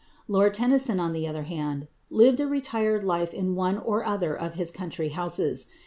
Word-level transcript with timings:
Lord 0.27 0.55
Tennyson, 0.55 0.99
on 0.99 1.13
the 1.13 1.27
other 1.27 1.43
hand, 1.43 1.87
lived 2.09 2.39
a 2.39 2.47
retired 2.47 3.03
life 3.03 3.35
in 3.35 3.53
one 3.53 3.77
or 3.77 4.03
other 4.03 4.35
of 4.35 4.55
his 4.55 4.71
country 4.71 5.09
houses. 5.09 5.67